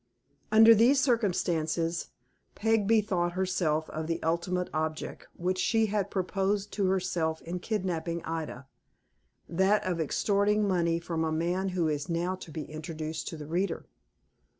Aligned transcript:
Under 0.51 0.73
these 0.73 0.99
circumstances, 0.99 2.07
Peg 2.55 2.87
bethought 2.87 3.33
herself 3.33 3.87
of 3.91 4.07
the 4.07 4.19
ultimate 4.23 4.67
object 4.73 5.27
which 5.35 5.59
she 5.59 5.85
had 5.93 6.09
proposed 6.09 6.71
to 6.71 6.85
herself 6.87 7.39
in 7.43 7.59
kidnapping 7.59 8.23
Ida 8.23 8.67
that 9.47 9.83
of 9.83 10.01
extorting 10.01 10.67
money 10.67 10.97
from 10.99 11.23
a 11.23 11.31
man 11.31 11.69
who 11.77 11.87
is 11.87 12.09
now 12.09 12.33
to 12.37 12.49
be 12.49 12.63
introduced 12.63 13.27
to 13.27 13.37
the 13.37 13.45
reader. 13.45 13.85